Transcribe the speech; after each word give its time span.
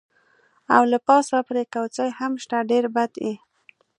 او 0.75 0.83
له 0.91 0.97
پاسه 1.07 1.37
پرې 1.47 1.63
کوسۍ 1.73 2.09
هم 2.19 2.33
شته، 2.43 2.57
ډېر 2.71 2.85
بد 2.95 3.11
یې. 3.23 3.33